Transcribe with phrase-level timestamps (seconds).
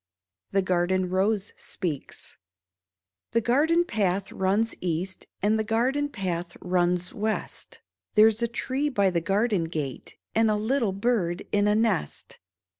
[0.49, 2.35] {The Garden Rose speaks.')
[3.33, 5.27] The garden path runs east.
[5.43, 7.81] And the garden path runs west;
[8.15, 12.39] There's a tree by the garden gate, And a little bird in a nest.